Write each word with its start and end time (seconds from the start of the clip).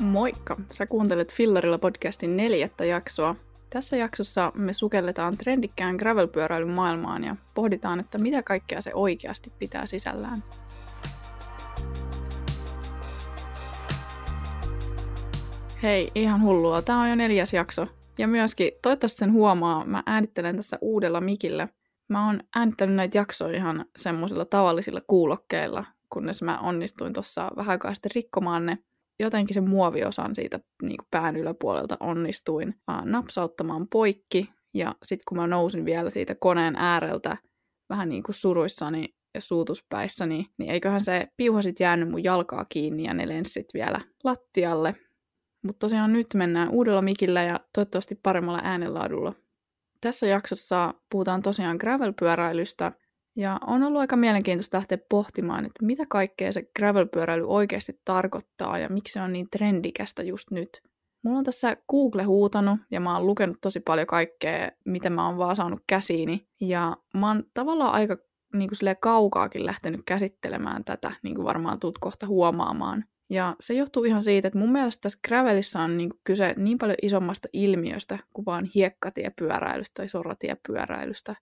Moikka! 0.00 0.56
Sä 0.70 0.86
kuuntelet 0.86 1.32
Fillarilla 1.32 1.78
podcastin 1.78 2.36
neljättä 2.36 2.84
jaksoa. 2.84 3.36
Tässä 3.70 3.96
jaksossa 3.96 4.52
me 4.54 4.72
sukelletaan 4.72 5.38
trendikkään 5.38 5.96
gravelpyöräilyn 5.96 6.70
maailmaan 6.70 7.24
ja 7.24 7.36
pohditaan, 7.54 8.00
että 8.00 8.18
mitä 8.18 8.42
kaikkea 8.42 8.80
se 8.80 8.94
oikeasti 8.94 9.52
pitää 9.58 9.86
sisällään. 9.86 10.42
Hei, 15.82 16.10
ihan 16.14 16.42
hullua. 16.42 16.82
Tämä 16.82 17.00
on 17.00 17.08
jo 17.08 17.14
neljäs 17.14 17.52
jakso. 17.52 17.86
Ja 18.18 18.28
myöskin, 18.28 18.72
toivottavasti 18.82 19.18
sen 19.18 19.32
huomaa, 19.32 19.84
mä 19.84 20.02
äänittelen 20.06 20.56
tässä 20.56 20.78
uudella 20.80 21.20
mikillä. 21.20 21.68
Mä 22.08 22.26
oon 22.26 22.40
äänittänyt 22.54 22.96
näitä 22.96 23.18
jaksoja 23.18 23.56
ihan 23.56 23.84
semmoisilla 23.96 24.44
tavallisilla 24.44 25.00
kuulokkeilla, 25.06 25.84
kunnes 26.12 26.42
mä 26.42 26.58
onnistuin 26.58 27.12
tuossa 27.12 27.50
vähän 27.56 27.70
aikaa 27.70 27.94
sitten 27.94 28.10
rikkomaan 28.14 28.66
ne 28.66 28.78
jotenkin 29.20 29.54
se 29.54 29.60
muoviosan 29.60 30.34
siitä 30.34 30.60
niin 30.82 30.96
kuin 30.96 31.08
pään 31.10 31.36
yläpuolelta 31.36 31.96
onnistuin 32.00 32.74
napsauttamaan 33.04 33.88
poikki. 33.88 34.50
Ja 34.74 34.94
sitten 35.02 35.24
kun 35.28 35.38
mä 35.38 35.46
nousin 35.46 35.84
vielä 35.84 36.10
siitä 36.10 36.34
koneen 36.34 36.76
ääreltä 36.76 37.36
vähän 37.88 38.08
niin 38.08 38.22
kuin 38.22 38.34
suruissani 38.34 39.14
ja 39.34 39.40
suutuspäissäni, 39.40 40.46
niin 40.58 40.70
eiköhän 40.70 41.00
se 41.00 41.28
piuha 41.36 41.62
sitten 41.62 41.84
jäänyt 41.84 42.10
mun 42.10 42.24
jalkaa 42.24 42.66
kiinni 42.68 43.04
ja 43.04 43.14
ne 43.14 43.28
lenssit 43.28 43.66
vielä 43.74 44.00
lattialle. 44.24 44.94
Mutta 45.62 45.78
tosiaan 45.78 46.12
nyt 46.12 46.26
mennään 46.34 46.70
uudella 46.70 47.02
mikillä 47.02 47.42
ja 47.42 47.60
toivottavasti 47.74 48.14
paremmalla 48.22 48.60
äänenlaadulla. 48.62 49.34
Tässä 50.00 50.26
jaksossa 50.26 50.94
puhutaan 51.10 51.42
tosiaan 51.42 51.76
gravelpyöräilystä– 51.76 52.92
ja 53.38 53.58
on 53.66 53.82
ollut 53.82 54.00
aika 54.00 54.16
mielenkiintoista 54.16 54.76
lähteä 54.76 54.98
pohtimaan, 55.08 55.66
että 55.66 55.86
mitä 55.86 56.06
kaikkea 56.08 56.52
se 56.52 56.62
gravelpyöräily 56.76 57.44
oikeasti 57.48 58.00
tarkoittaa 58.04 58.78
ja 58.78 58.88
miksi 58.88 59.12
se 59.12 59.20
on 59.20 59.32
niin 59.32 59.50
trendikästä 59.50 60.22
just 60.22 60.50
nyt. 60.50 60.82
Mulla 61.22 61.38
on 61.38 61.44
tässä 61.44 61.76
Google 61.90 62.22
huutanut 62.22 62.80
ja 62.90 63.00
mä 63.00 63.16
oon 63.16 63.26
lukenut 63.26 63.56
tosi 63.60 63.80
paljon 63.80 64.06
kaikkea, 64.06 64.70
mitä 64.84 65.10
mä 65.10 65.26
oon 65.26 65.38
vaan 65.38 65.56
saanut 65.56 65.82
käsiini. 65.86 66.46
Ja 66.60 66.96
mä 67.14 67.28
oon 67.28 67.44
tavallaan 67.54 67.92
aika 67.92 68.16
niin 68.54 68.70
kuin 68.70 68.96
kaukaakin 69.00 69.66
lähtenyt 69.66 70.00
käsittelemään 70.06 70.84
tätä, 70.84 71.12
niin 71.22 71.34
kuin 71.34 71.44
varmaan 71.44 71.80
tuut 71.80 71.98
kohta 71.98 72.26
huomaamaan. 72.26 73.04
Ja 73.30 73.56
se 73.60 73.74
johtuu 73.74 74.04
ihan 74.04 74.22
siitä, 74.22 74.48
että 74.48 74.58
mun 74.58 74.72
mielestä 74.72 75.00
tässä 75.00 75.18
gravelissä 75.28 75.80
on 75.80 75.98
niin 75.98 76.10
kyse 76.24 76.54
niin 76.56 76.78
paljon 76.78 76.96
isommasta 77.02 77.48
ilmiöstä 77.52 78.18
kuin 78.32 78.46
vaan 78.46 78.64
hiekkatiepyöräilystä 78.64 79.94
tai 79.94 80.08
soratiepyöräilystä. 80.08 81.34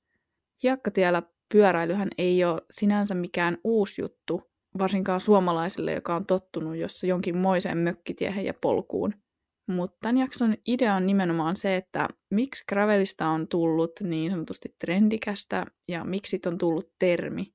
Hiekkatiellä 0.63 1.23
pyöräilyhän 1.53 2.09
ei 2.19 2.45
ole 2.45 2.63
sinänsä 2.71 3.15
mikään 3.15 3.59
uusi 3.65 4.03
juttu, 4.03 4.43
varsinkaan 4.79 5.21
suomalaisille, 5.21 5.93
joka 5.93 6.17
on 6.17 6.27
tottunut 6.27 6.77
jossa 6.77 7.07
jonkinmoiseen 7.07 7.79
mökkitiehen 7.79 8.45
ja 8.45 8.55
polkuun. 8.55 9.15
Mutta 9.69 9.97
tämän 10.03 10.19
jakson 10.19 10.57
idea 10.67 10.95
on 10.95 11.07
nimenomaan 11.07 11.57
se, 11.57 11.77
että 11.77 12.09
miksi 12.31 12.65
gravelista 12.69 13.29
on 13.29 13.49
tullut 13.49 13.93
niin 14.03 14.31
sanotusti 14.31 14.75
trendikästä 14.79 15.67
ja 15.89 16.05
miksi 16.05 16.41
on 16.47 16.59
tullut 16.59 16.93
termi. 16.99 17.55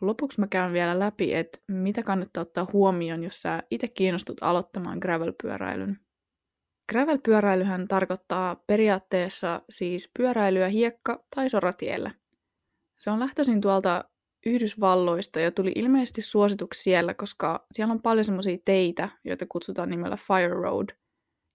Lopuksi 0.00 0.40
mä 0.40 0.46
käyn 0.46 0.72
vielä 0.72 0.98
läpi, 0.98 1.34
että 1.34 1.58
mitä 1.68 2.02
kannattaa 2.02 2.40
ottaa 2.40 2.66
huomioon, 2.72 3.24
jos 3.24 3.42
sä 3.42 3.62
itse 3.70 3.88
kiinnostut 3.88 4.36
aloittamaan 4.40 4.98
gravelpyöräilyn. 4.98 5.98
Gravelpyöräilyhän 6.90 7.88
tarkoittaa 7.88 8.56
periaatteessa 8.66 9.62
siis 9.70 10.10
pyöräilyä 10.18 10.68
hiekka- 10.68 11.24
tai 11.36 11.50
soratiellä– 11.50 12.10
se 12.98 13.10
on 13.10 13.20
lähtöisin 13.20 13.60
tuolta 13.60 14.04
Yhdysvalloista 14.46 15.40
ja 15.40 15.50
tuli 15.50 15.72
ilmeisesti 15.74 16.22
suosituksi 16.22 16.82
siellä, 16.82 17.14
koska 17.14 17.66
siellä 17.72 17.92
on 17.92 18.02
paljon 18.02 18.24
semmoisia 18.24 18.58
teitä, 18.64 19.08
joita 19.24 19.46
kutsutaan 19.48 19.90
nimellä 19.90 20.16
Fire 20.16 20.54
Road. 20.54 20.88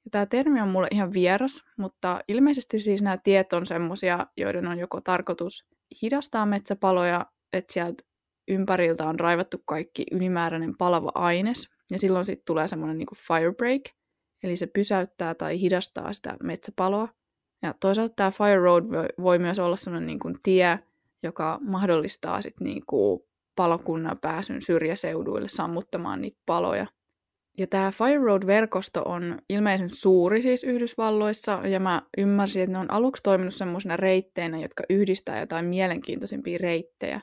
Ja 0.05 0.11
tämä 0.11 0.25
termi 0.25 0.61
on 0.61 0.69
mulle 0.69 0.87
ihan 0.91 1.13
vieras, 1.13 1.63
mutta 1.77 2.19
ilmeisesti 2.27 2.79
siis 2.79 3.01
nämä 3.01 3.17
tiet 3.17 3.53
on 3.53 3.65
semmoisia, 3.65 4.27
joiden 4.37 4.67
on 4.67 4.79
joko 4.79 5.01
tarkoitus 5.01 5.65
hidastaa 6.01 6.45
metsäpaloja, 6.45 7.25
että 7.53 7.73
sieltä 7.73 8.03
ympäriltä 8.47 9.07
on 9.07 9.19
raivattu 9.19 9.57
kaikki 9.65 10.03
ylimääräinen 10.11 10.77
palava 10.77 11.11
aines, 11.15 11.69
ja 11.91 11.99
silloin 11.99 12.25
sitten 12.25 12.45
tulee 12.45 12.67
semmoinen 12.67 12.97
niin 12.97 13.07
fire 13.27 13.53
break, 13.53 13.81
eli 14.43 14.57
se 14.57 14.67
pysäyttää 14.67 15.35
tai 15.35 15.59
hidastaa 15.59 16.13
sitä 16.13 16.37
metsäpaloa. 16.43 17.07
Ja 17.61 17.73
toisaalta 17.79 18.13
tämä 18.15 18.31
Fire 18.31 18.59
Road 18.59 18.83
voi, 19.21 19.39
myös 19.39 19.59
olla 19.59 19.75
semmoinen 19.75 20.07
niin 20.07 20.19
kuin 20.19 20.35
tie, 20.43 20.79
joka 21.23 21.59
mahdollistaa 21.61 22.41
sitten 22.41 22.65
niinku 22.65 23.27
palokunnan 23.55 24.19
pääsyn 24.21 24.61
syrjäseuduille 24.61 25.47
sammuttamaan 25.47 26.21
niitä 26.21 26.39
paloja. 26.45 26.87
Ja 27.57 27.67
tämä 27.67 27.91
Fire 27.91 28.19
Road-verkosto 28.19 29.01
on 29.05 29.39
ilmeisen 29.49 29.89
suuri 29.89 30.41
siis 30.41 30.63
Yhdysvalloissa, 30.63 31.61
ja 31.67 31.79
mä 31.79 32.01
ymmärsin, 32.17 32.63
että 32.63 32.71
ne 32.71 32.77
on 32.77 32.91
aluksi 32.91 33.23
toiminut 33.23 33.53
semmoisena 33.53 33.97
reitteinä, 33.97 34.59
jotka 34.59 34.83
yhdistää 34.89 35.39
jotain 35.39 35.65
mielenkiintoisimpia 35.65 36.57
reittejä. 36.57 37.21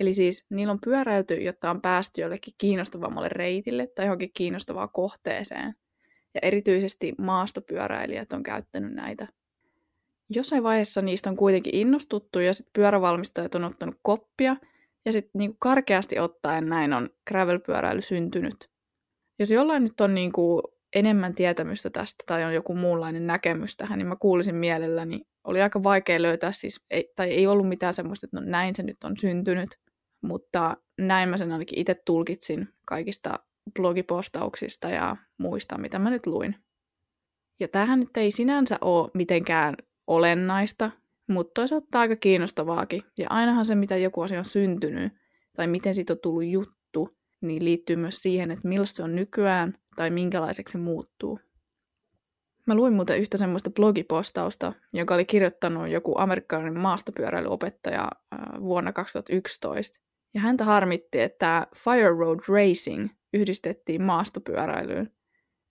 Eli 0.00 0.14
siis 0.14 0.46
niillä 0.50 0.70
on 0.70 0.80
pyöräilty, 0.84 1.34
jotta 1.34 1.70
on 1.70 1.80
päästy 1.80 2.20
jollekin 2.20 2.54
kiinnostavammalle 2.58 3.28
reitille 3.28 3.86
tai 3.86 4.06
johonkin 4.06 4.30
kiinnostavaan 4.34 4.88
kohteeseen. 4.92 5.74
Ja 6.34 6.40
erityisesti 6.42 7.14
maastopyöräilijät 7.18 8.32
on 8.32 8.42
käyttänyt 8.42 8.92
näitä 8.92 9.28
jossain 10.30 10.62
vaiheessa 10.62 11.02
niistä 11.02 11.30
on 11.30 11.36
kuitenkin 11.36 11.74
innostuttu 11.74 12.38
ja 12.38 12.54
sitten 12.54 12.72
pyörävalmistajat 12.72 13.54
on 13.54 13.64
ottanut 13.64 13.94
koppia 14.02 14.56
ja 15.04 15.12
sitten 15.12 15.38
niinku 15.38 15.56
karkeasti 15.60 16.18
ottaen 16.18 16.68
näin 16.68 16.92
on 16.92 17.10
gravelpyöräily 17.28 18.00
syntynyt. 18.00 18.70
Jos 19.38 19.50
jollain 19.50 19.82
nyt 19.82 20.00
on 20.00 20.14
niinku 20.14 20.62
enemmän 20.94 21.34
tietämystä 21.34 21.90
tästä 21.90 22.24
tai 22.26 22.44
on 22.44 22.54
joku 22.54 22.74
muunlainen 22.74 23.26
näkemys 23.26 23.76
tähän, 23.76 23.98
niin 23.98 24.06
mä 24.06 24.16
kuulisin 24.16 24.54
mielelläni. 24.54 25.20
Oli 25.44 25.62
aika 25.62 25.82
vaikea 25.82 26.22
löytää 26.22 26.52
siis, 26.52 26.80
ei, 26.90 27.12
tai 27.16 27.30
ei 27.30 27.46
ollut 27.46 27.68
mitään 27.68 27.94
semmoista, 27.94 28.26
että 28.26 28.40
no 28.40 28.46
näin 28.46 28.76
se 28.76 28.82
nyt 28.82 29.04
on 29.04 29.16
syntynyt, 29.16 29.70
mutta 30.22 30.76
näin 30.98 31.28
mä 31.28 31.36
sen 31.36 31.52
ainakin 31.52 31.78
itse 31.78 31.94
tulkitsin 32.06 32.68
kaikista 32.86 33.38
blogipostauksista 33.74 34.90
ja 34.90 35.16
muista, 35.38 35.78
mitä 35.78 35.98
mä 35.98 36.10
nyt 36.10 36.26
luin. 36.26 36.56
Ja 37.60 37.68
tämähän 37.68 38.00
nyt 38.00 38.16
ei 38.16 38.30
sinänsä 38.30 38.78
ole 38.80 39.10
mitenkään 39.14 39.74
olennaista, 40.10 40.90
mutta 41.28 41.60
toisaalta 41.60 42.00
aika 42.00 42.16
kiinnostavaakin. 42.16 43.02
Ja 43.18 43.26
ainahan 43.30 43.64
se, 43.64 43.74
mitä 43.74 43.96
joku 43.96 44.22
asia 44.22 44.38
on 44.38 44.44
syntynyt, 44.44 45.12
tai 45.56 45.66
miten 45.66 45.94
siitä 45.94 46.12
on 46.12 46.18
tullut 46.22 46.44
juttu, 46.44 47.16
niin 47.40 47.64
liittyy 47.64 47.96
myös 47.96 48.22
siihen, 48.22 48.50
että 48.50 48.68
millaista 48.68 48.96
se 48.96 49.02
on 49.02 49.16
nykyään, 49.16 49.74
tai 49.96 50.10
minkälaiseksi 50.10 50.72
se 50.72 50.78
muuttuu. 50.78 51.40
Mä 52.66 52.74
luin 52.74 52.94
muuten 52.94 53.18
yhtä 53.18 53.38
semmoista 53.38 53.70
blogipostausta, 53.70 54.72
joka 54.92 55.14
oli 55.14 55.24
kirjoittanut 55.24 55.88
joku 55.88 56.14
amerikkalainen 56.18 56.78
maastopyöräilyopettaja 56.78 58.08
vuonna 58.60 58.92
2011. 58.92 60.00
Ja 60.34 60.40
häntä 60.40 60.64
harmitti, 60.64 61.20
että 61.20 61.66
Fire 61.76 62.08
Road 62.08 62.38
Racing 62.48 63.08
yhdistettiin 63.34 64.02
maastopyöräilyyn. 64.02 65.10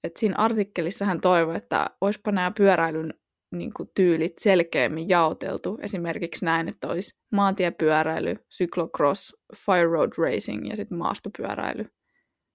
Et 0.04 0.18
siinä 0.18 0.36
artikkelissa 0.38 1.06
hän 1.06 1.22
toivoi, 1.22 1.56
että 1.56 1.90
olisipa 2.02 2.32
nämä 2.32 2.52
pyöräilyn 2.58 3.14
niin 3.52 3.74
kuin, 3.74 3.90
tyylit 3.96 4.34
selkeämmin 4.40 5.10
jaoteltu. 5.10 5.80
Esimerkiksi 5.82 6.46
näin, 6.46 6.68
että 6.68 6.88
olisi 6.88 7.18
maantiepyöräily, 7.32 8.36
cyclocross, 8.58 9.36
fire 9.66 9.86
road 9.86 10.12
racing 10.18 10.70
ja 10.70 10.76
sitten 10.76 10.98
maastopyöräily. 10.98 11.86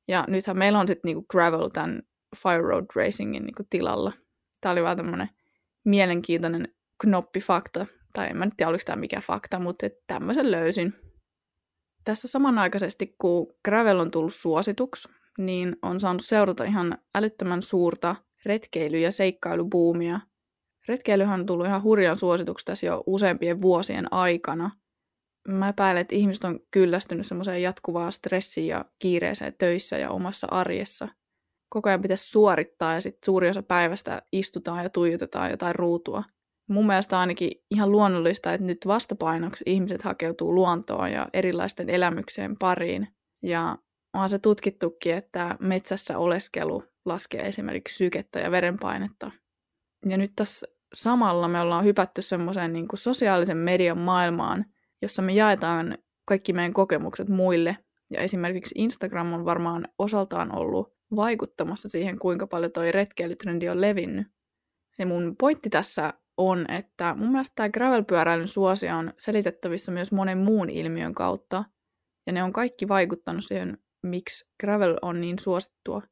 Ja 0.09 0.25
nythän 0.29 0.59
meillä 0.59 0.79
on 0.79 0.89
sitten 0.89 1.09
niin 1.09 1.25
gravel 1.31 1.69
tämän 1.69 2.03
fire 2.43 2.63
road 2.63 2.87
racingin 2.95 3.45
niin 3.45 3.55
kuin, 3.55 3.67
tilalla. 3.71 4.13
Tämä 4.61 4.73
oli 4.73 4.83
vaan 4.83 4.97
tämmöinen 4.97 5.29
mielenkiintoinen 5.85 6.69
knoppifakta, 7.01 7.87
tai 8.13 8.31
en 8.31 8.37
mä 8.37 8.45
nyt 8.45 8.55
tiedä, 8.57 8.71
oliko 8.71 8.83
tämä 8.87 8.97
mikä 8.97 9.21
fakta, 9.21 9.59
mutta 9.59 9.87
tämmöisen 10.07 10.51
löysin. 10.51 10.95
Tässä 12.05 12.29
samanaikaisesti, 12.29 13.15
kun 13.19 13.47
gravel 13.65 13.99
on 13.99 14.11
tullut 14.11 14.35
suosituksi, 14.35 15.09
niin 15.39 15.77
on 15.83 16.01
saanut 16.01 16.25
seurata 16.25 16.65
ihan 16.65 16.99
älyttömän 17.15 17.63
suurta 17.63 18.17
retkeily- 18.47 19.01
ja 19.01 19.13
seikkailubuumia– 19.13 20.21
Retkeilyhän 20.89 21.41
on 21.41 21.47
tullut 21.47 21.67
ihan 21.67 21.83
hurjan 21.83 22.17
suosituksi 22.17 22.65
tässä 22.65 22.87
jo 22.87 23.03
useampien 23.07 23.63
vuosien 23.63 24.13
aikana. 24.13 24.71
Mä 25.49 25.69
epäilen, 25.69 26.01
että 26.01 26.15
ihmiset 26.15 26.45
on 26.45 26.61
kyllästynyt 26.71 27.27
semmoiseen 27.27 27.63
jatkuvaan 27.63 28.13
stressiin 28.13 28.67
ja 28.67 28.85
kiireeseen 28.99 29.55
töissä 29.59 29.99
ja 29.99 30.11
omassa 30.11 30.47
arjessa. 30.51 31.09
Koko 31.69 31.89
ajan 31.89 32.03
pitäisi 32.03 32.31
suorittaa 32.31 32.95
ja 32.95 33.01
sitten 33.01 33.25
suuri 33.25 33.49
osa 33.49 33.63
päivästä 33.63 34.23
istutaan 34.33 34.83
ja 34.83 34.91
tuijotetaan 34.91 35.51
jotain 35.51 35.75
ruutua. 35.75 36.25
Mun 36.69 36.87
mielestä 36.87 37.19
ainakin 37.19 37.51
ihan 37.71 37.93
luonnollista, 37.93 38.53
että 38.53 38.67
nyt 38.67 38.87
vastapainoksi 38.87 39.65
ihmiset 39.67 40.03
hakeutuu 40.03 40.55
luontoon 40.55 41.13
ja 41.13 41.29
erilaisten 41.33 41.91
elämykseen 41.91 42.57
pariin. 42.59 43.09
Ja 43.43 43.79
onhan 44.15 44.29
se 44.29 44.39
tutkittukin, 44.39 45.15
että 45.15 45.57
metsässä 45.61 46.19
oleskelu 46.19 46.85
laskee 47.05 47.41
esimerkiksi 47.49 47.97
sykettä 47.97 48.41
ja 48.41 48.51
verenpainetta. 48.51 49.31
Ja 50.09 50.17
nyt 50.17 50.33
tässä 50.37 50.67
samalla 50.95 51.49
me 51.49 51.61
ollaan 51.61 51.85
hypätty 51.85 52.23
semmoiseen 52.23 52.73
niin 52.73 52.89
kuin 52.89 52.99
sosiaalisen 52.99 53.57
median 53.57 53.99
maailmaan, 53.99 54.65
jossa 55.03 55.23
me 55.23 55.33
jaetaan 55.33 55.99
kaikki 56.25 56.53
meidän 56.53 56.73
kokemukset 56.73 57.29
muille. 57.29 57.77
Ja 58.11 58.21
esimerkiksi 58.21 58.75
Instagram 58.79 59.33
on 59.33 59.45
varmaan 59.45 59.89
osaltaan 59.99 60.57
ollut 60.57 60.95
vaikuttamassa 61.17 61.89
siihen, 61.89 62.19
kuinka 62.19 62.47
paljon 62.47 62.73
toi 62.73 62.93
retkeilytrendi 62.93 63.69
on 63.69 63.81
levinnyt. 63.81 64.27
Ja 64.99 65.07
mun 65.07 65.37
pointti 65.41 65.71
tässä 65.71 66.13
on, 66.37 66.71
että 66.71 67.15
mun 67.15 67.31
mielestä 67.31 67.53
tämä 67.55 67.69
gravelpyöräilyn 67.69 68.49
suosia 68.49 68.97
on 68.97 69.13
selitettävissä 69.19 69.93
myös 69.93 70.13
monen 70.13 70.39
muun 70.39 70.71
ilmiön 70.71 71.15
kautta, 71.15 71.65
ja 72.27 72.33
ne 72.33 72.43
on 72.43 72.53
kaikki 72.53 72.89
vaikuttanut 72.89 73.45
siihen, 73.45 73.79
miksi 74.03 74.51
gravel 74.61 74.97
on 75.03 75.21
niin 75.21 75.39
suosittua. 75.39 76.03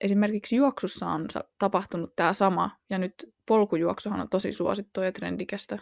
Esimerkiksi 0.00 0.56
juoksussa 0.56 1.06
on 1.06 1.28
tapahtunut 1.58 2.16
tämä 2.16 2.32
sama, 2.32 2.70
ja 2.90 2.98
nyt 2.98 3.14
polkujuoksuhan 3.48 4.20
on 4.20 4.28
tosi 4.28 4.52
suosittua 4.52 5.04
ja 5.04 5.12
trendikästä. 5.12 5.78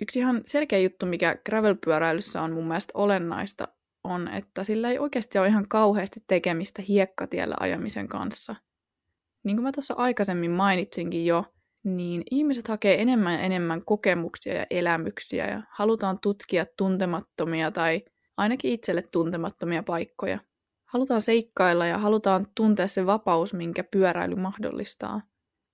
Yksi 0.00 0.18
ihan 0.18 0.42
selkeä 0.46 0.78
juttu, 0.78 1.06
mikä 1.06 1.36
gravelpyöräilyssä 1.46 2.42
on 2.42 2.52
mun 2.52 2.68
mielestä 2.68 2.92
olennaista, 2.94 3.68
on, 4.04 4.28
että 4.28 4.64
sillä 4.64 4.90
ei 4.90 4.98
oikeasti 4.98 5.38
ole 5.38 5.48
ihan 5.48 5.68
kauheasti 5.68 6.20
tekemistä 6.26 6.82
hiekkatiellä 6.82 7.54
ajamisen 7.60 8.08
kanssa. 8.08 8.56
Niin 9.44 9.56
kuin 9.56 9.62
mä 9.64 9.72
tuossa 9.72 9.94
aikaisemmin 9.94 10.50
mainitsinkin 10.50 11.26
jo, 11.26 11.44
niin 11.84 12.22
ihmiset 12.30 12.68
hakee 12.68 13.02
enemmän 13.02 13.32
ja 13.32 13.40
enemmän 13.40 13.84
kokemuksia 13.84 14.54
ja 14.54 14.66
elämyksiä 14.70 15.46
ja 15.46 15.62
halutaan 15.70 16.18
tutkia 16.22 16.66
tuntemattomia 16.76 17.70
tai 17.70 18.02
ainakin 18.36 18.72
itselle 18.72 19.02
tuntemattomia 19.02 19.82
paikkoja. 19.82 20.38
Halutaan 20.92 21.22
seikkailla 21.22 21.86
ja 21.86 21.98
halutaan 21.98 22.46
tuntea 22.54 22.88
se 22.88 23.06
vapaus, 23.06 23.54
minkä 23.54 23.84
pyöräily 23.84 24.34
mahdollistaa. 24.34 25.22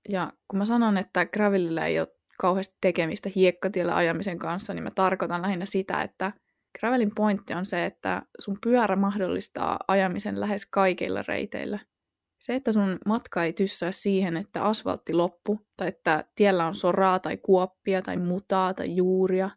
Ja 0.08 0.32
kun 0.48 0.58
mä 0.58 0.64
sanon, 0.64 0.98
että 0.98 1.26
gravelillä 1.26 1.86
ei 1.86 2.00
ole 2.00 2.08
kauheasti 2.38 2.76
tekemistä 2.80 3.30
hiekkatiellä 3.36 3.96
ajamisen 3.96 4.38
kanssa, 4.38 4.74
niin 4.74 4.82
mä 4.82 4.90
tarkoitan 4.94 5.42
lähinnä 5.42 5.66
sitä, 5.66 6.02
että 6.02 6.32
gravelin 6.80 7.14
pointti 7.14 7.54
on 7.54 7.66
se, 7.66 7.84
että 7.84 8.22
sun 8.38 8.58
pyörä 8.64 8.96
mahdollistaa 8.96 9.78
ajamisen 9.88 10.40
lähes 10.40 10.66
kaikilla 10.66 11.22
reiteillä. 11.28 11.78
Se, 12.38 12.54
että 12.54 12.72
sun 12.72 12.98
matka 13.06 13.44
ei 13.44 13.52
tyssää 13.52 13.92
siihen, 13.92 14.36
että 14.36 14.62
asfaltti 14.62 15.12
loppu, 15.12 15.60
tai 15.76 15.88
että 15.88 16.24
tiellä 16.34 16.66
on 16.66 16.74
soraa 16.74 17.18
tai 17.18 17.36
kuoppia 17.36 18.02
tai 18.02 18.16
mutaa 18.16 18.74
tai 18.74 18.96
juuria. 18.96 19.50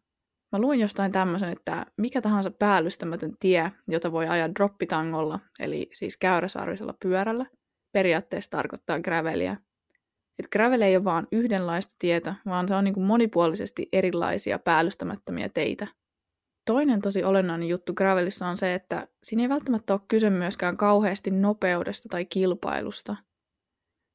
Mä 0.52 0.60
luin 0.60 0.80
jostain 0.80 1.12
tämmöisen, 1.12 1.50
että 1.50 1.86
mikä 1.98 2.22
tahansa 2.22 2.52
päällystämätön 2.52 3.34
tie, 3.40 3.72
jota 3.88 4.12
voi 4.12 4.28
ajaa 4.28 4.56
droppitangolla, 4.56 5.40
eli 5.60 5.90
siis 5.94 6.18
käyräsarvisella 6.18 6.94
pyörällä, 7.02 7.46
periaatteessa 7.92 8.52
tarkoittaa 8.52 9.00
gravelia. 9.00 9.58
Et 10.40 10.48
gravel 10.52 10.82
ei 10.82 10.96
ole 10.96 11.04
vaan 11.04 11.28
yhdenlaista 11.32 11.96
tietä, 12.00 12.36
vaan 12.46 12.68
se 12.68 12.76
on 12.76 12.84
niin 12.84 13.02
monipuolisesti 13.02 13.90
erilaisia 13.94 14.60
päällystämättömiä 14.60 15.50
teitä. 15.50 15.88
Toinen 16.66 17.02
tosi 17.02 17.24
olennainen 17.24 17.70
juttu 17.70 17.94
gravelissa 17.94 18.48
on 18.48 18.58
se, 18.58 18.74
että 18.74 19.08
siinä 19.24 19.44
ei 19.44 19.50
välttämättä 19.50 19.94
ole 19.94 20.02
kyse 20.08 20.30
myöskään 20.30 20.78
kauheasti 20.78 21.32
nopeudesta 21.32 22.10
tai 22.10 22.26
kilpailusta. 22.26 23.16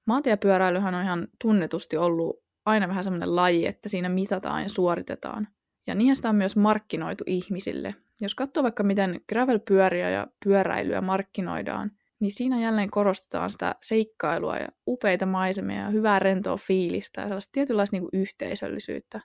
Maantiepyöräilyhän 0.07 0.95
on 0.95 1.03
ihan 1.03 1.29
tunnetusti 1.43 1.97
ollut 1.97 2.45
aina 2.67 2.89
vähän 2.89 3.05
semmoinen 3.05 3.37
laji, 3.37 3.67
että 3.67 3.89
siinä 3.89 4.09
mitataan 4.09 4.63
ja 4.63 4.69
suoritetaan. 4.69 5.49
Ja 5.87 5.95
niinhän 5.95 6.17
sitä 6.17 6.29
on 6.29 6.37
myös 6.37 6.57
markkinoitu 6.57 7.25
ihmisille. 7.27 7.95
Jos 8.21 8.35
katsoo 8.35 8.63
vaikka 8.63 8.83
miten 8.83 9.21
gravelpyöriä 9.29 10.11
ja 10.11 10.27
pyöräilyä 10.45 11.01
markkinoidaan, 11.01 11.91
niin 12.21 12.31
siinä 12.31 12.61
jälleen 12.61 12.91
korostetaan 12.91 13.51
sitä 13.51 13.75
seikkailua 13.83 14.57
ja 14.57 14.69
upeita 14.87 15.27
maisemia 15.27 15.81
ja 15.81 15.89
hyvää 15.89 16.19
rentoa 16.19 16.57
fiilistä 16.57 17.21
ja 17.21 17.27
sellaista 17.27 17.53
tietynlaista 17.53 17.97
niin 17.97 18.09
yhteisöllisyyttä. 18.13 19.21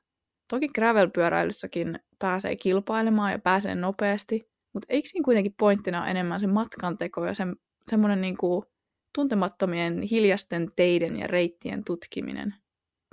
Toki 0.48 0.68
gravel-pyöräilyssäkin 0.68 2.00
pääsee 2.20 2.56
kilpailemaan 2.56 3.32
ja 3.32 3.40
pääsee 3.40 3.76
nopeasti, 3.76 4.50
mutta 4.74 4.86
eikö 4.90 5.10
siinä 5.10 5.26
kuitenkin 5.26 5.56
pointtina 5.60 6.02
ole 6.02 6.12
enemmän 6.12 6.40
se 6.40 6.48
matkanteko 6.48 7.26
ja 7.26 7.34
se, 7.34 7.44
semmoinen 7.88 8.22
niin 8.22 8.38
kuin 8.38 8.64
tuntemattomien 9.16 10.02
hiljasten 10.02 10.70
teiden 10.76 11.20
ja 11.20 11.28
reittien 11.28 11.84
tutkiminen? 11.84 12.56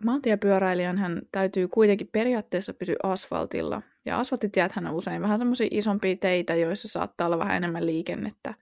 Maantiepyöräilijän 0.05 0.99
hän 0.99 1.23
täytyy 1.33 1.69
kuitenkin 1.69 2.09
periaatteessa 2.13 2.75
pysyä 2.75 2.97
asfaltilla, 3.03 3.83
ja 4.05 4.19
asfalttitiethän 4.19 4.87
on 4.87 4.95
usein 4.95 5.23
vähän 5.23 5.39
semmoisia 5.39 5.69
isompia 5.71 6.17
teitä, 6.17 6.55
joissa 6.55 6.89
saattaa 6.89 7.27
olla 7.27 7.39
vähän 7.39 7.57
enemmän 7.57 7.87
liikennettä. 7.87 8.55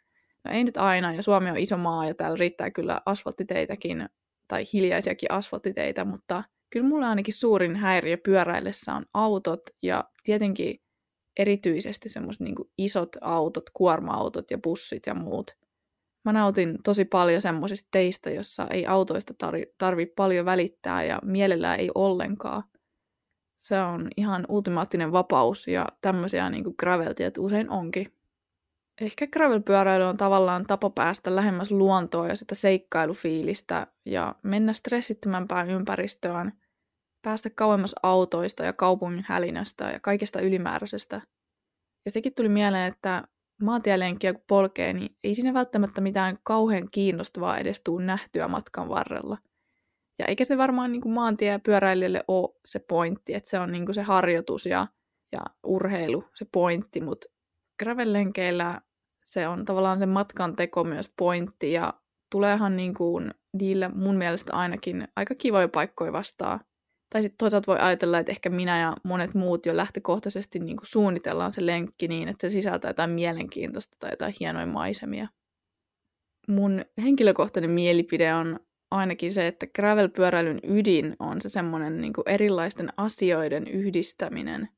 No 0.44 0.50
ei 0.50 0.64
nyt 0.64 0.76
aina, 0.76 1.14
ja 1.14 1.22
Suomi 1.22 1.50
on 1.50 1.58
iso 1.58 1.76
maa, 1.76 2.06
ja 2.06 2.14
täällä 2.14 2.36
riittää 2.36 2.70
kyllä 2.70 3.00
asfalttiteitäkin, 3.06 4.08
tai 4.48 4.64
hiljaisiakin 4.72 5.30
asfalttiteitä, 5.32 6.04
mutta 6.04 6.44
kyllä 6.70 6.88
mulla 6.88 7.08
ainakin 7.08 7.34
suurin 7.34 7.76
häiriö 7.76 8.16
pyöräillessä 8.16 8.94
on 8.94 9.06
autot 9.14 9.60
ja 9.82 10.04
tietenkin 10.24 10.80
erityisesti 11.36 12.08
semmoiset 12.08 12.40
niin 12.40 12.54
isot 12.78 13.16
autot, 13.20 13.70
kuorma-autot 13.70 14.50
ja 14.50 14.58
bussit 14.58 15.06
ja 15.06 15.14
muut. 15.14 15.50
Mä 16.24 16.32
nautin 16.32 16.78
tosi 16.84 17.04
paljon 17.04 17.42
semmoisista 17.42 17.88
teistä, 17.90 18.30
jossa 18.30 18.66
ei 18.70 18.86
autoista 18.86 19.34
tarvi, 19.38 19.66
tarvi 19.78 20.06
paljon 20.06 20.46
välittää 20.46 21.04
ja 21.04 21.18
mielellään 21.24 21.80
ei 21.80 21.90
ollenkaan. 21.94 22.62
Se 23.56 23.80
on 23.80 24.08
ihan 24.16 24.46
ultimaattinen 24.48 25.12
vapaus 25.12 25.68
ja 25.68 25.86
tämmöisiä 26.00 26.50
niin 26.50 26.64
kuin 26.64 26.74
graveltiet 26.78 27.38
usein 27.38 27.70
onkin. 27.70 28.12
Ehkä 29.00 29.26
gravelpyöräily 29.26 30.04
on 30.04 30.16
tavallaan 30.16 30.64
tapa 30.66 30.90
päästä 30.90 31.36
lähemmäs 31.36 31.70
luontoa 31.70 32.28
ja 32.28 32.36
sitä 32.36 32.54
seikkailufiilistä 32.54 33.86
ja 34.04 34.34
mennä 34.42 34.72
stressittömämpään 34.72 35.70
ympäristöön– 35.70 36.52
päästä 37.24 37.50
kauemmas 37.50 37.94
autoista 38.02 38.64
ja 38.64 38.72
kaupungin 38.72 39.24
hälinästä 39.28 39.90
ja 39.90 40.00
kaikesta 40.00 40.40
ylimääräisestä. 40.40 41.20
Ja 42.04 42.10
sekin 42.10 42.34
tuli 42.34 42.48
mieleen, 42.48 42.92
että 42.92 43.24
maantielenkkiä 43.62 44.32
kun 44.32 44.44
polkee, 44.46 44.92
niin 44.92 45.16
ei 45.24 45.34
siinä 45.34 45.54
välttämättä 45.54 46.00
mitään 46.00 46.38
kauhean 46.42 46.88
kiinnostavaa 46.90 47.58
edes 47.58 47.80
tuu 47.80 47.98
nähtyä 47.98 48.48
matkan 48.48 48.88
varrella. 48.88 49.38
Ja 50.18 50.26
eikä 50.26 50.44
se 50.44 50.58
varmaan 50.58 50.92
niin 50.92 51.02
kuin 51.02 51.12
maantiepyöräilijälle 51.12 52.24
ole 52.28 52.54
se 52.64 52.78
pointti, 52.78 53.34
että 53.34 53.50
se 53.50 53.58
on 53.58 53.72
niin 53.72 53.84
kuin 53.84 53.94
se 53.94 54.02
harjoitus 54.02 54.66
ja, 54.66 54.86
ja 55.32 55.40
urheilu 55.66 56.24
se 56.34 56.46
pointti, 56.52 57.00
mutta 57.00 57.26
gravellenkeillä 57.78 58.80
se 59.24 59.48
on 59.48 59.64
tavallaan 59.64 59.98
se 59.98 60.06
matkan 60.06 60.56
teko 60.56 60.84
myös 60.84 61.12
pointti 61.18 61.72
ja 61.72 61.94
tuleehan 62.30 62.76
niin 62.76 62.94
kuin 62.94 63.34
niillä 63.52 63.88
mun 63.88 64.16
mielestä 64.16 64.56
ainakin 64.56 65.08
aika 65.16 65.34
kivoja 65.34 65.68
paikkoja 65.68 66.12
vastaan 66.12 66.60
tai 67.14 67.22
sitten 67.22 67.38
toisaalta 67.38 67.66
voi 67.66 67.78
ajatella, 67.80 68.18
että 68.18 68.32
ehkä 68.32 68.50
minä 68.50 68.80
ja 68.80 68.96
monet 69.04 69.34
muut 69.34 69.66
jo 69.66 69.76
lähtökohtaisesti 69.76 70.58
niin 70.58 70.76
kuin 70.76 70.86
suunnitellaan 70.86 71.52
se 71.52 71.66
lenkki 71.66 72.08
niin, 72.08 72.28
että 72.28 72.48
se 72.48 72.52
sisältää 72.52 72.88
jotain 72.88 73.10
mielenkiintoista 73.10 73.96
tai 74.00 74.10
jotain 74.10 74.34
hienoja 74.40 74.66
maisemia. 74.66 75.28
Mun 76.48 76.84
henkilökohtainen 77.02 77.70
mielipide 77.70 78.34
on 78.34 78.60
ainakin 78.90 79.32
se, 79.32 79.46
että 79.46 79.66
gravel-pyöräilyn 79.66 80.60
ydin 80.62 81.16
on 81.18 81.40
se 81.40 81.48
semmoinen 81.48 82.00
niin 82.00 82.12
erilaisten 82.26 82.88
asioiden 82.96 83.68
yhdistäminen. 83.68 84.68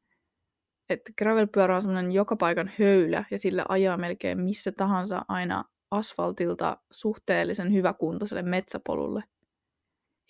Että 0.90 1.12
gravel-pyörä 1.22 1.76
on 1.76 1.82
semmoinen 1.82 2.12
joka 2.12 2.36
paikan 2.36 2.70
höylä 2.78 3.24
ja 3.30 3.38
sillä 3.38 3.64
ajaa 3.68 3.96
melkein 3.96 4.40
missä 4.40 4.72
tahansa 4.72 5.24
aina 5.28 5.64
asfaltilta 5.90 6.76
suhteellisen 6.90 7.72
hyväkuntoiselle 7.72 8.42
metsäpolulle– 8.42 9.22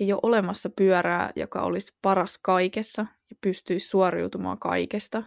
ei 0.01 0.13
ole 0.13 0.21
olemassa 0.23 0.71
pyörää, 0.77 1.33
joka 1.37 1.63
olisi 1.63 1.97
paras 2.03 2.39
kaikessa 2.43 3.07
ja 3.31 3.37
pystyisi 3.41 3.89
suoriutumaan 3.89 4.59
kaikesta. 4.59 5.23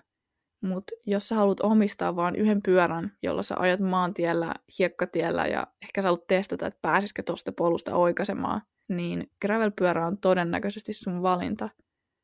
Mutta 0.63 0.91
jos 1.05 1.27
sä 1.27 1.35
haluat 1.35 1.59
omistaa 1.59 2.15
vain 2.15 2.35
yhden 2.35 2.61
pyörän, 2.61 3.17
jolla 3.23 3.43
sä 3.43 3.55
ajat 3.59 3.79
maantiellä, 3.79 4.53
hiekkatiellä 4.79 5.45
ja 5.45 5.67
ehkä 5.81 6.01
sä 6.01 6.07
haluat 6.07 6.27
testata, 6.27 6.67
että 6.67 6.79
pääsisikö 6.81 7.23
tuosta 7.23 7.51
polusta 7.51 7.95
oikaisemaan, 7.95 8.61
niin 8.89 9.31
gravelpyörä 9.41 10.07
on 10.07 10.17
todennäköisesti 10.17 10.93
sun 10.93 11.21
valinta. 11.21 11.69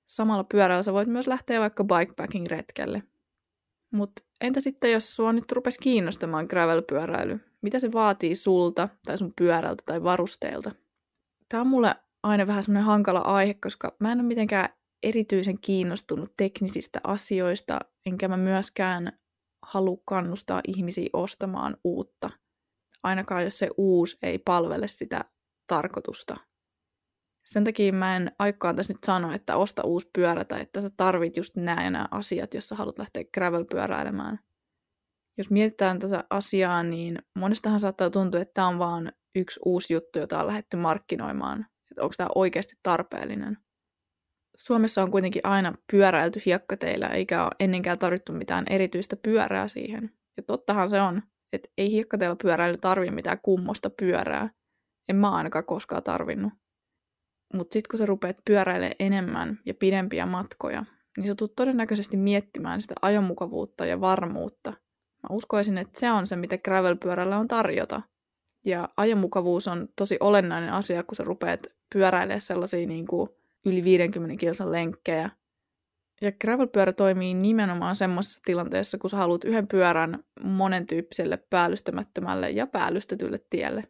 Samalla 0.05 0.43
pyörällä 0.43 0.83
sä 0.83 0.93
voit 0.93 1.07
myös 1.07 1.27
lähteä 1.27 1.59
vaikka 1.59 1.83
bikepacking-retkelle. 1.83 3.03
Mutta 3.91 4.23
entä 4.41 4.59
sitten, 4.59 4.91
jos 4.91 5.15
sua 5.15 5.33
nyt 5.33 5.51
rupesi 5.51 5.79
kiinnostamaan 5.79 6.45
gravelpyöräily? 6.49 7.39
Mitä 7.61 7.79
se 7.79 7.91
vaatii 7.91 8.35
sulta 8.35 8.89
tai 9.05 9.17
sun 9.17 9.33
pyörältä 9.37 9.83
tai 9.85 10.03
varusteilta? 10.03 10.71
Tämä 11.49 11.61
on 11.61 11.67
mulle 11.67 11.95
aina 12.25 12.47
vähän 12.47 12.63
semmoinen 12.63 12.85
hankala 12.85 13.19
aihe, 13.19 13.53
koska 13.53 13.95
mä 13.99 14.11
en 14.11 14.19
ole 14.19 14.27
mitenkään 14.27 14.69
erityisen 15.03 15.59
kiinnostunut 15.61 16.33
teknisistä 16.37 16.99
asioista, 17.03 17.79
enkä 18.05 18.27
mä 18.27 18.37
myöskään 18.37 19.19
halua 19.65 19.97
kannustaa 20.05 20.61
ihmisiä 20.67 21.09
ostamaan 21.13 21.77
uutta. 21.83 22.29
Ainakaan 23.03 23.43
jos 23.43 23.57
se 23.57 23.69
uusi 23.77 24.17
ei 24.21 24.39
palvele 24.39 24.87
sitä 24.87 25.25
tarkoitusta. 25.67 26.37
Sen 27.45 27.63
takia 27.63 27.93
mä 27.93 28.15
en 28.15 28.31
aikaan 28.39 28.75
tässä 28.75 28.93
nyt 28.93 29.03
sano, 29.05 29.33
että 29.33 29.57
osta 29.57 29.83
uusi 29.83 30.09
pyörä 30.15 30.45
tai 30.45 30.61
että 30.61 30.81
sä 30.81 30.89
tarvit 30.97 31.37
just 31.37 31.55
nämä 31.55 31.83
ja 31.83 31.89
nämä 31.89 32.07
asiat, 32.11 32.53
jos 32.53 32.69
sä 32.69 32.75
haluat 32.75 32.99
lähteä 32.99 33.23
gravel-pyöräilemään. 33.23 34.39
Jos 35.37 35.49
mietitään 35.49 35.99
tätä 35.99 36.23
asiaa, 36.29 36.83
niin 36.83 37.19
monestahan 37.35 37.79
saattaa 37.79 38.09
tuntua, 38.09 38.41
että 38.41 38.53
tämä 38.53 38.67
on 38.67 38.79
vaan 38.79 39.11
yksi 39.35 39.59
uusi 39.65 39.93
juttu, 39.93 40.19
jota 40.19 40.39
on 40.39 40.47
lähdetty 40.47 40.77
markkinoimaan 40.77 41.65
että 41.91 42.01
onko 42.01 42.13
tämä 42.17 42.29
oikeasti 42.35 42.75
tarpeellinen. 42.83 43.57
Suomessa 44.57 45.03
on 45.03 45.11
kuitenkin 45.11 45.41
aina 45.45 45.73
pyöräilty 45.91 46.41
hiekkateillä, 46.45 47.07
eikä 47.07 47.43
ole 47.43 47.51
ennenkään 47.59 47.99
tarvittu 47.99 48.33
mitään 48.33 48.65
erityistä 48.69 49.15
pyörää 49.15 49.67
siihen. 49.67 50.11
Ja 50.37 50.43
tottahan 50.43 50.89
se 50.89 51.01
on. 51.01 51.21
että 51.53 51.69
ei 51.77 51.91
hiekkateilla 51.91 52.35
pyöräily 52.43 52.77
tarvi 52.77 53.11
mitään 53.11 53.39
kummosta 53.43 53.89
pyörää. 53.89 54.49
En 55.09 55.15
mä 55.15 55.31
ainakaan 55.31 55.65
koskaan 55.65 56.03
tarvinnut. 56.03 56.53
Mutta 57.53 57.73
sitten 57.73 57.89
kun 57.91 57.99
sä 57.99 58.05
rupeat 58.05 58.37
pyöräilemään 58.45 58.95
enemmän 58.99 59.59
ja 59.65 59.73
pidempiä 59.73 60.25
matkoja, 60.25 60.85
niin 61.17 61.27
sä 61.27 61.35
tulet 61.35 61.55
todennäköisesti 61.55 62.17
miettimään 62.17 62.81
sitä 62.81 62.93
ajomukavuutta 63.01 63.85
ja 63.85 64.01
varmuutta. 64.01 64.69
Mä 65.23 65.27
uskoisin, 65.29 65.77
että 65.77 65.99
se 65.99 66.11
on 66.11 66.27
se, 66.27 66.35
mitä 66.35 66.57
gravel-pyörällä 66.57 67.37
on 67.37 67.47
tarjota. 67.47 68.01
Ja 68.65 68.89
ajomukavuus 68.97 69.67
on 69.67 69.87
tosi 69.95 70.17
olennainen 70.19 70.73
asia, 70.73 71.03
kun 71.03 71.15
sä 71.15 71.23
rupeat 71.23 71.67
pyöräilemään 71.93 72.41
sellaisia 72.41 72.87
niin 72.87 73.07
kuin 73.07 73.29
yli 73.65 73.83
50 73.83 74.37
kilsan 74.39 74.71
lenkkejä. 74.71 75.29
Ja 76.21 76.31
gravel-pyörä 76.31 76.93
toimii 76.93 77.33
nimenomaan 77.33 77.95
semmoisessa 77.95 78.39
tilanteessa, 78.45 78.97
kun 78.97 79.09
sä 79.09 79.17
haluat 79.17 79.43
yhden 79.43 79.67
pyörän 79.67 80.23
monen 80.43 80.87
tyyppiselle 80.87 81.37
päällystämättömälle 81.49 82.49
ja 82.49 82.67
päällystetylle 82.67 83.39
tielle. 83.49 83.83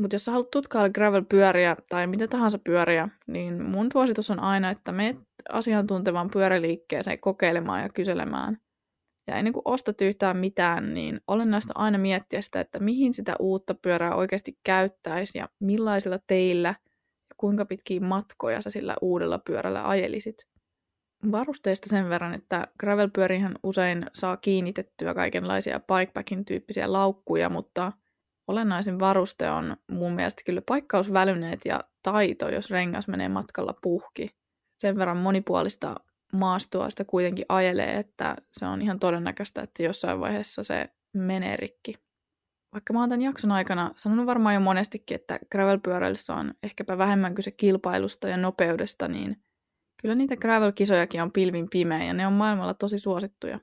Mutta 0.00 0.14
jos 0.14 0.24
sä 0.24 0.30
haluat 0.30 0.50
tutkailla 0.50 0.88
gravel-pyöriä 0.88 1.76
tai 1.88 2.06
mitä 2.06 2.28
tahansa 2.28 2.58
pyöriä, 2.58 3.08
niin 3.26 3.62
mun 3.62 3.88
suositus 3.92 4.30
on 4.30 4.40
aina, 4.40 4.70
että 4.70 4.92
menet 4.92 5.16
asiantuntevan 5.48 6.30
pyöräliikkeeseen 6.30 7.18
kokeilemaan 7.18 7.82
ja 7.82 7.88
kyselemään. 7.88 8.58
Ja 9.26 9.36
ennen 9.36 9.52
kuin 9.52 9.62
ostat 9.64 10.00
yhtään 10.00 10.36
mitään, 10.36 10.94
niin 10.94 11.20
olennaista 11.26 11.72
aina 11.76 11.98
miettiä 11.98 12.40
sitä, 12.40 12.60
että 12.60 12.78
mihin 12.78 13.14
sitä 13.14 13.36
uutta 13.38 13.74
pyörää 13.74 14.14
oikeasti 14.14 14.58
käyttäisi 14.64 15.38
ja 15.38 15.48
millaisilla 15.60 16.18
teillä 16.26 16.68
ja 16.68 17.34
kuinka 17.36 17.64
pitkiä 17.64 18.00
matkoja 18.00 18.62
sä 18.62 18.70
sillä 18.70 18.96
uudella 19.02 19.38
pyörällä 19.38 19.88
ajelisit. 19.88 20.46
Varusteista 21.32 21.88
sen 21.88 22.08
verran, 22.08 22.34
että 22.34 22.68
gravelpyörihän 22.80 23.54
usein 23.62 24.06
saa 24.14 24.36
kiinnitettyä 24.36 25.14
kaikenlaisia 25.14 25.80
bikepackin 25.80 26.44
tyyppisiä 26.44 26.92
laukkuja, 26.92 27.48
mutta 27.48 27.92
olennaisin 28.48 28.98
varuste 28.98 29.50
on 29.50 29.76
mun 29.90 30.12
mielestä 30.12 30.42
kyllä 30.46 30.62
paikkausvälineet 30.68 31.60
ja 31.64 31.80
taito, 32.02 32.48
jos 32.48 32.70
rengas 32.70 33.08
menee 33.08 33.28
matkalla 33.28 33.74
puhki. 33.82 34.28
Sen 34.78 34.96
verran 34.96 35.16
monipuolista 35.16 35.94
maastoa 36.32 36.90
sitä 36.90 37.04
kuitenkin 37.04 37.46
ajelee, 37.48 37.98
että 37.98 38.36
se 38.52 38.66
on 38.66 38.82
ihan 38.82 38.98
todennäköistä, 38.98 39.62
että 39.62 39.82
jossain 39.82 40.20
vaiheessa 40.20 40.64
se 40.64 40.88
menee 41.14 41.56
rikki. 41.56 41.94
Vaikka 42.72 42.92
mä 42.92 43.00
oon 43.00 43.08
tämän 43.08 43.22
jakson 43.22 43.52
aikana 43.52 43.90
sanonut 43.96 44.26
varmaan 44.26 44.54
jo 44.54 44.60
monestikin, 44.60 45.14
että 45.14 45.38
gravelpyöräilyssä 45.52 46.34
on 46.34 46.54
ehkäpä 46.62 46.98
vähemmän 46.98 47.34
kyse 47.34 47.50
kilpailusta 47.50 48.28
ja 48.28 48.36
nopeudesta, 48.36 49.08
niin 49.08 49.36
kyllä 50.02 50.14
niitä 50.14 50.36
gravel-kisojakin 50.36 51.22
on 51.22 51.32
pilvin 51.32 51.70
pimeä 51.70 52.04
ja 52.04 52.14
ne 52.14 52.26
on 52.26 52.32
maailmalla 52.32 52.74
tosi 52.74 52.98
suosittuja. 52.98 53.60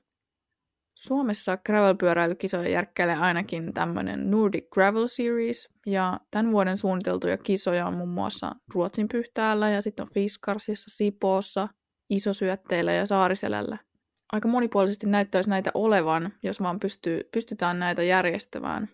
Suomessa 0.94 1.56
gravel-pyöräilykisoja 1.56 2.68
järkkäilee 2.68 3.16
ainakin 3.16 3.74
tämmöinen 3.74 4.30
Nordic 4.30 4.70
Gravel 4.70 5.08
Series, 5.08 5.68
ja 5.86 6.20
tämän 6.30 6.52
vuoden 6.52 6.76
suunniteltuja 6.76 7.38
kisoja 7.38 7.86
on 7.86 7.94
muun 7.94 8.08
muassa 8.08 8.52
Ruotsin 8.74 9.08
pyhtäällä 9.08 9.70
ja 9.70 9.82
sitten 9.82 10.04
on 10.04 10.14
Fiskarsissa, 10.14 10.96
Sipoossa, 10.96 11.68
Isosyötteillä 12.14 12.92
ja 12.92 13.06
Saariselällä. 13.06 13.78
Aika 14.32 14.48
monipuolisesti 14.48 15.06
näyttäisi 15.06 15.50
näitä 15.50 15.70
olevan, 15.74 16.32
jos 16.42 16.62
vaan 16.62 16.80
pystyy, 16.80 17.20
pystytään 17.32 17.78
näitä 17.78 18.02
järjestämään. 18.02 18.88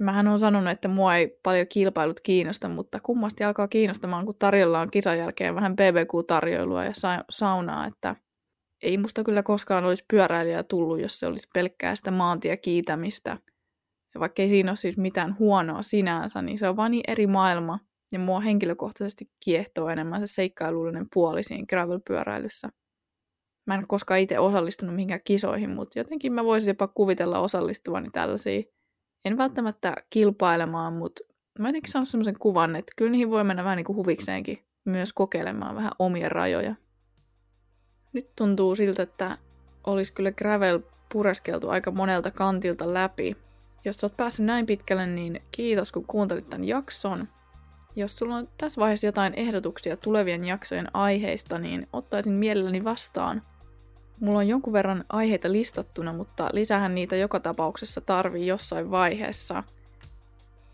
Mähän 0.00 0.28
on 0.28 0.38
sanonut, 0.38 0.70
että 0.70 0.88
mua 0.88 1.16
ei 1.16 1.38
paljon 1.42 1.66
kilpailut 1.68 2.20
kiinnosta, 2.20 2.68
mutta 2.68 3.00
kummasti 3.02 3.44
alkaa 3.44 3.68
kiinnostamaan, 3.68 4.26
kun 4.26 4.34
tarjolla 4.38 4.80
on 4.80 4.90
kisan 4.90 5.18
jälkeen 5.18 5.54
vähän 5.54 5.76
BBQ-tarjoilua 5.76 6.84
ja 6.84 6.94
sa- 6.94 7.24
saunaa, 7.30 7.86
että 7.86 8.16
ei 8.82 8.98
musta 8.98 9.24
kyllä 9.24 9.42
koskaan 9.42 9.84
olisi 9.84 10.04
pyöräilijä 10.10 10.62
tullut, 10.62 11.00
jos 11.00 11.18
se 11.18 11.26
olisi 11.26 11.48
pelkkää 11.54 11.96
sitä 11.96 12.10
maantiekiitämistä. 12.10 13.38
Ja 14.14 14.20
vaikka 14.20 14.42
ei 14.42 14.48
siinä 14.48 14.70
ole 14.70 14.76
siis 14.76 14.96
mitään 14.96 15.38
huonoa 15.38 15.82
sinänsä, 15.82 16.42
niin 16.42 16.58
se 16.58 16.68
on 16.68 16.76
vaan 16.76 16.90
niin 16.90 17.04
eri 17.08 17.26
maailma. 17.26 17.78
Ja 18.12 18.18
mua 18.18 18.40
henkilökohtaisesti 18.40 19.30
kiehtoo 19.44 19.88
enemmän 19.88 20.20
se 20.20 20.34
seikkailullinen 20.34 21.06
puoli 21.14 21.42
siinä 21.42 21.66
gravel-pyöräilyssä. 21.66 22.68
Mä 23.66 23.74
en 23.74 23.86
koskaan 23.86 24.20
itse 24.20 24.38
osallistunut 24.38 24.94
mihinkään 24.94 25.20
kisoihin, 25.24 25.70
mutta 25.70 25.98
jotenkin 25.98 26.32
mä 26.32 26.44
voisin 26.44 26.68
jopa 26.68 26.88
kuvitella 26.88 27.38
osallistuvani 27.38 28.10
tällaisiin. 28.10 28.64
En 29.24 29.38
välttämättä 29.38 29.94
kilpailemaan, 30.10 30.92
mutta 30.92 31.20
mä 31.58 31.68
jotenkin 31.68 31.92
saanut 31.92 32.08
semmoisen 32.08 32.38
kuvan, 32.38 32.76
että 32.76 32.92
kyllä 32.96 33.10
niihin 33.10 33.30
voi 33.30 33.44
mennä 33.44 33.64
vähän 33.64 33.76
niin 33.76 33.84
kuin 33.84 33.96
huvikseenkin 33.96 34.58
myös 34.84 35.12
kokeilemaan 35.12 35.76
vähän 35.76 35.92
omia 35.98 36.28
rajoja. 36.28 36.74
Nyt 38.12 38.30
tuntuu 38.36 38.74
siltä, 38.74 39.02
että 39.02 39.38
olisi 39.86 40.12
kyllä 40.12 40.32
gravel 40.32 40.80
pureskeltu 41.12 41.68
aika 41.68 41.90
monelta 41.90 42.30
kantilta 42.30 42.94
läpi. 42.94 43.36
Jos 43.84 44.04
oot 44.04 44.16
päässyt 44.16 44.46
näin 44.46 44.66
pitkälle, 44.66 45.06
niin 45.06 45.40
kiitos 45.52 45.92
kun 45.92 46.06
kuuntelit 46.06 46.50
tämän 46.50 46.64
jakson. 46.64 47.28
Jos 47.96 48.16
sulla 48.16 48.36
on 48.36 48.48
tässä 48.58 48.80
vaiheessa 48.80 49.06
jotain 49.06 49.34
ehdotuksia 49.34 49.96
tulevien 49.96 50.44
jaksojen 50.44 50.88
aiheista, 50.94 51.58
niin 51.58 51.88
ottaisin 51.92 52.32
mielelläni 52.32 52.84
vastaan. 52.84 53.42
Mulla 54.20 54.38
on 54.38 54.48
jonkun 54.48 54.72
verran 54.72 55.04
aiheita 55.08 55.52
listattuna, 55.52 56.12
mutta 56.12 56.50
lisähän 56.52 56.94
niitä 56.94 57.16
joka 57.16 57.40
tapauksessa 57.40 58.00
tarvii 58.00 58.46
jossain 58.46 58.90
vaiheessa. 58.90 59.64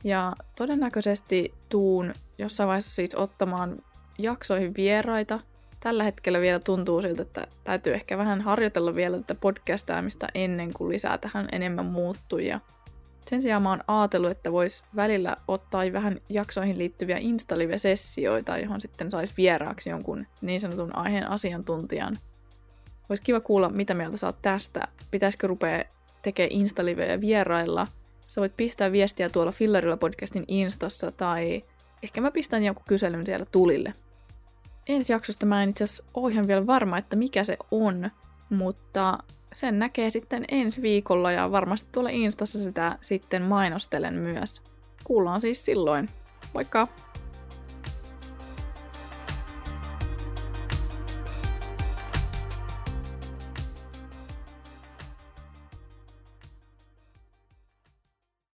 Ja 0.05 0.33
todennäköisesti 0.57 1.55
tuun 1.69 2.13
jossain 2.39 2.67
vaiheessa 2.69 2.91
siis 2.91 3.15
ottamaan 3.15 3.77
jaksoihin 4.19 4.75
vieraita, 4.77 5.41
tällä 5.81 6.05
hetkellä 6.05 6.41
vielä 6.41 6.59
tuntuu 6.59 7.03
siltä, 7.03 7.23
että 7.23 7.47
täytyy 7.65 7.95
ehkä 7.95 8.19
vähän 8.19 8.41
harjoitella 8.41 8.95
vielä 8.95 9.17
tätä 9.19 9.35
podcastaamista 9.35 10.27
ennen 10.35 10.73
kuin 10.73 10.89
lisää 10.89 11.19
tähän 11.19 11.49
enemmän 11.53 11.87
muuttuja. 11.87 12.61
Sen 13.28 13.42
sijaan 13.42 13.62
mä 13.62 13.70
oon 13.70 13.85
ajatellut, 13.88 14.30
että 14.30 14.52
vois 14.52 14.85
välillä 14.97 15.37
ottaa 15.49 15.82
vähän 15.92 16.20
jaksoihin 16.28 16.78
liittyviä 16.78 17.18
Instalive-sessioita, 17.18 18.58
johon 18.58 18.80
sitten 18.80 19.11
saisi 19.11 19.32
vieraaksi 19.37 19.90
jonkun 19.90 20.26
niin 20.40 20.61
sanotun 20.61 20.97
aiheen 20.97 21.30
asiantuntijan. 21.30 22.18
Olisi 23.08 23.23
kiva 23.23 23.40
kuulla, 23.40 23.68
mitä 23.68 23.94
mieltä 23.94 24.16
saat 24.16 24.42
tästä. 24.42 24.88
Pitäisikö 25.11 25.47
rupea 25.47 25.85
tekemään 26.23 26.52
Instaliveja 26.52 27.20
vierailla? 27.20 27.87
Sä 28.26 28.40
voit 28.40 28.56
pistää 28.56 28.92
viestiä 28.92 29.30
tuolla 29.30 29.52
Fillarilla 29.52 29.97
podcastin 29.97 30.44
Instassa 30.49 31.12
tai 31.12 31.62
ehkä 32.02 32.20
mä 32.20 32.30
pistän 32.30 32.64
jonkun 32.64 32.85
kyselyn 32.88 33.26
siellä 33.26 33.47
tulille 33.52 33.94
ensi 34.88 35.12
jaksosta 35.12 35.47
mä 35.47 35.62
en 35.62 35.68
itse 35.68 35.85
asiassa 35.85 36.04
ole 36.14 36.32
ihan 36.32 36.47
vielä 36.47 36.66
varma, 36.66 36.99
että 36.99 37.16
mikä 37.16 37.44
se 37.44 37.56
on, 37.70 38.11
mutta 38.50 39.18
sen 39.52 39.78
näkee 39.78 40.11
sitten 40.11 40.45
ensi 40.49 40.83
viikolla 40.83 41.33
ja 41.33 41.50
varmasti 41.50 41.88
tuolla 41.93 42.11
Instassa 42.11 42.59
sitä 42.59 42.99
sitten 43.00 43.43
mainostelen 43.43 44.14
myös. 44.14 44.62
Kuullaan 45.05 45.40
siis 45.40 45.64
silloin. 45.64 46.09
Moikka! 46.55 46.88